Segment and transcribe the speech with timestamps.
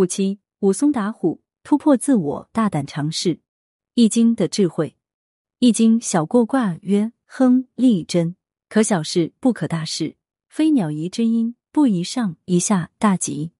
[0.00, 3.40] 五七，武松打虎，突破自我，大胆尝试。
[3.92, 4.96] 易经的智慧，
[5.58, 8.34] 易经小过卦曰：亨，利贞，
[8.70, 10.16] 可小事，不可大事。
[10.48, 13.52] 飞鸟宜之音，不宜上宜下，大吉。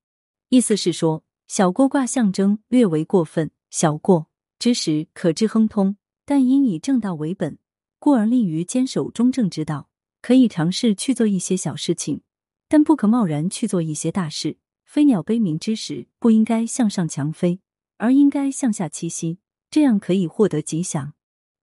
[0.49, 4.29] 意思是说，小过卦象征略为过分，小过
[4.59, 7.59] 之时可知亨通，但应以正道为本，
[7.99, 9.91] 故而利于坚守中正之道。
[10.23, 12.23] 可以尝试去做一些小事情，
[12.67, 14.57] 但不可贸然去做一些大事。
[14.91, 17.61] 飞鸟悲鸣之时，不应该向上强飞，
[17.99, 19.39] 而应该向下栖息，
[19.71, 21.13] 这样可以获得吉祥。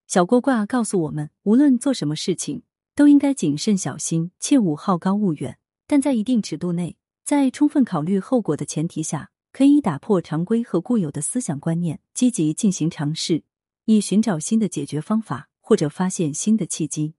[0.06, 2.62] 小过卦告诉我们，无论做什么事情，
[2.94, 13.42] 都应该谨慎小心，切勿好高骛远，但在一定尺度内，在充分考虑后果的前提下，可以打破常规和固有的思想观念，积极进行尝试，
[13.84, 17.12] 以寻找新的解决方法，或者发现新的契机。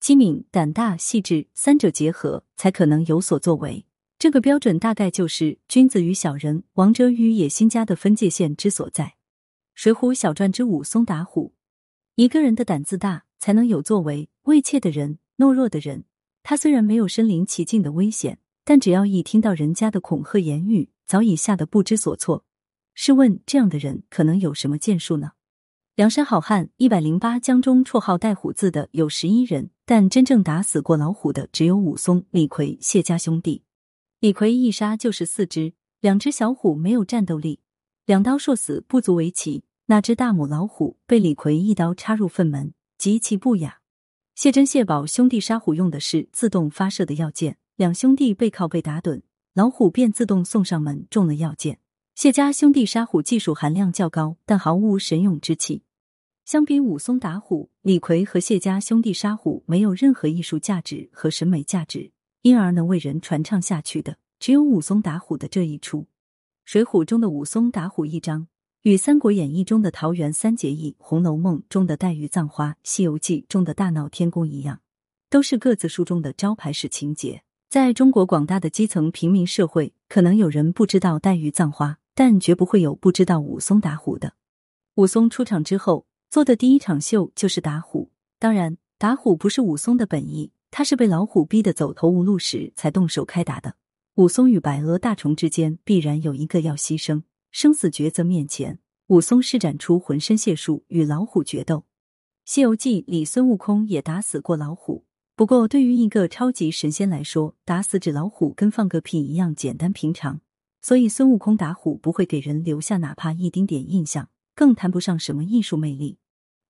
[0.00, 3.86] 机敏、胆大、细致三者结合，才可能有所作为。
[4.18, 9.04] 这个标准大概就是君子与小人、王者与野心家的分界线之所在。
[9.74, 11.52] 《水浒小传》之武松打虎，
[12.14, 14.30] 一个人的胆子大，才能有作为。
[14.44, 16.04] 畏怯的人、懦弱的人，
[16.42, 22.46] 他虽然没有身临其境的危险，但只要一听到人家的恐吓言语，早已吓得不知所措。
[22.94, 25.32] 试问这样的人，可能有什么建树呢？
[25.94, 33.65] 梁山好汉一百零八将中，绰号带虎字的有十一人，但真正打死过老虎的只有武松、李逵、谢家兄弟。
[34.18, 37.60] 李逵一杀就是四只，两只小虎没有战斗力，
[38.06, 39.64] 两刀硕死不足为奇。
[39.88, 43.80] 那只大母老虎被李逵一刀插入粪门，极其不雅。
[44.34, 49.22] 谢珍、谢宝兄弟杀虎用的是自动发射的药箭，两兄弟背靠背打盹，
[49.54, 51.78] 老虎便自动送上门，中了药箭。
[52.14, 55.82] 谢家兄弟杀虎技术含量较高，但毫无神勇之气。
[56.46, 62.10] 相比武松打虎，李逵和谢家兄弟杀虎没有任何艺术价值和审美价值，
[62.46, 66.02] 因而能为人传唱下去的，只有武松打虎的这一出。
[66.64, 68.46] 《水浒》中的武松打虎一章，
[68.82, 74.78] 与《三国演义》中的桃园三结义、《红楼梦》中的黛玉葬花、《西游记》中的大闹天宫一样，
[75.28, 77.42] 都是各自书中的招牌式情节。
[77.68, 84.34] 在中国广大的基层平民社会，可能有人不知道黛玉葬花，但绝不会有不知道武松打虎的。
[84.94, 86.06] 武松出场之后。
[86.28, 93.76] 做的第一场秀就是打虎，当然打虎不是武松的本意，他是被老虎逼得走投无路时才动手开打的。
[94.16, 98.78] 武松与白额大虫之间必然有一个要牺牲，生死抉择面前，
[99.08, 101.78] 武松施展出浑身解数与老虎决斗。
[102.44, 105.04] 《西游记》里孙悟空也打死过老虎，
[105.34, 110.40] 不过对于一个超级神仙来说，打死纸老虎跟放个屁一样简单平常，
[110.80, 114.28] 所以孙悟空打虎不会给人留下哪怕一丁点印象。
[114.54, 116.16] 更谈不上什么艺术魅力，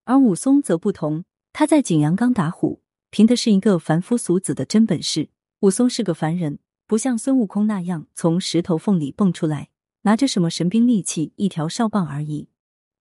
[0.06, 1.24] 而武松则不同。
[1.52, 2.80] 他在景阳冈打虎，
[3.16, 5.30] 凭的是一个凡夫俗子的真本事。
[5.60, 9.70] 武松是个凡人，不像孙悟空那样从石头缝里蹦出来，
[10.02, 12.50] 拿着什么神兵利器，一条哨棒而已。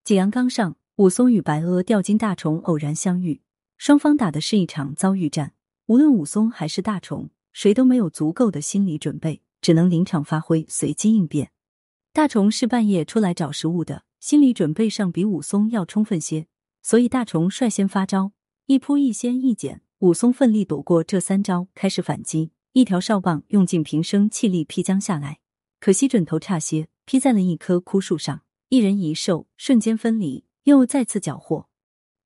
[0.06, 3.42] 景阳冈上，武松与白阿吊金大虫偶然相遇，
[3.78, 5.52] 双方打的是一场遭遇战。
[5.88, 11.52] 无论武松还是大虫，谁都没有足够的心理准备，只能临场发挥，随机应变。
[12.14, 14.06] 大虫是半夜出来找食物的。
[14.22, 16.48] 心理准备上比武松要充分些，
[16.82, 18.32] 所以大虫率先发招，
[18.68, 22.52] 一扑一掀一剪，武松奋力躲过这三招，开始反击。
[22.74, 25.40] 一条哨棒用尽平生气力劈将下来，
[25.80, 31.70] 可惜准头差些，劈在了一棵枯树上，一人一兽瞬间分离，又再次缴获。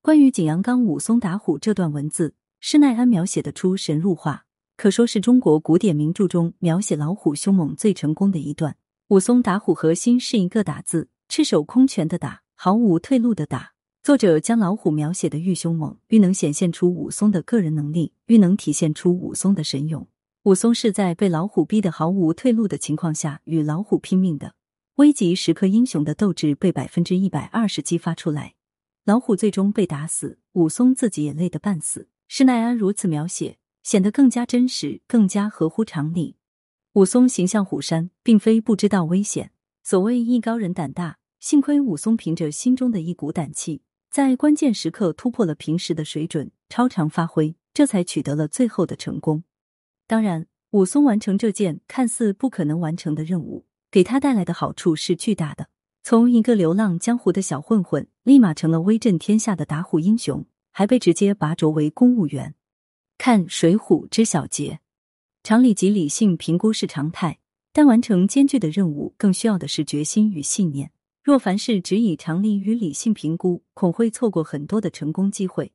[0.02, 8.78] 关于景阳冈武松打虎这段文字，施耐庵描写的出神入化，可说是中国古典名著中描写老虎凶猛最成功的一段。
[9.10, 11.10] 武松打虎核心是一个打字。
[11.32, 13.74] 赤手空拳的打，毫无退路的打。
[14.10, 20.08] 作者将老虎描写的愈凶猛，愈能显现出武松的个人能力，愈能体现出武松的神勇。
[20.46, 24.56] 武松是在被老虎逼得毫无退路的情况下与老虎拼命的，
[24.96, 28.56] 危急时刻英雄的斗志被百分之一百二十激发出来。
[29.06, 32.08] 老虎最终被打死，武松自己也累得半死。
[32.28, 36.36] 施耐庵如此描写，显得更加真实，更加合乎常理。
[36.94, 39.52] 武松形象虎山，并非不知道危险。
[39.84, 41.18] 所谓艺高人胆大。
[41.40, 49.44] 幸亏武松凭着心中的一股胆气，在关键时刻突破了平时的水准，超常发挥，这才取得了最后的成功。
[50.08, 55.70] 当然，武松完成这件看似不可能完成的任务，给他带来的好处是巨大的。
[56.02, 62.56] 从一个流浪江湖的小混混，立马成了威震天下的打虎英雄，还被直接拔擢为公务员。
[63.20, 64.80] 看《水浒》之小节，
[65.44, 67.38] 常理及理性评估是常态，
[67.72, 70.92] 但完成艰巨的任务，更需要的是决心与信念。
[71.22, 75.74] 若凡事只以常理与理性评估，恐会错过很多的成功机会。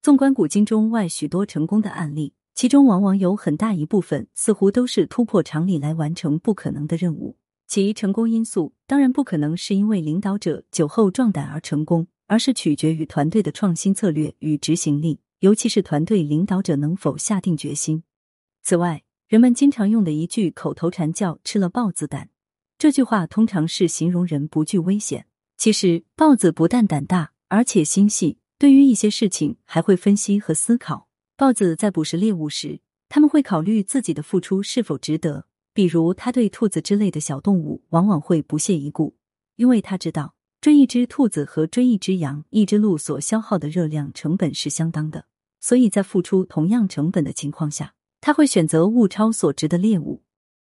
[0.00, 7.36] 纵观古今中外许多成功的案例，其中往往有很大一部分似乎都是突破常理来完成不可能的任务。
[7.66, 18.04] 其成功因素当然不可能是因为领导者酒后壮胆而成功，而是取决于团队的创新策略与执行力，尤其是团队领导者能否下定决心。
[18.62, 22.30] 此外，人们经常用的一句口头禅叫“吃了豹子胆”，
[22.78, 25.26] 这句话通常是形容人不惧危险。
[25.56, 31.08] 其实，豹子不但胆大，而且心细，对于一些事情还会分析和思考。
[31.36, 32.78] 豹子在捕食猎物时，
[33.08, 35.46] 他们会考虑自己的付出是否值得。
[35.74, 39.16] 比如，他对兔子之类的小动物往往会不屑一顾，
[39.56, 45.26] 因为他知道追一只兔子和追一只羊、一只鹿所消耗的热量成本是相当的，
[45.58, 50.22] 所以在付出同样成本的情况下，他会选择物超所值的猎物。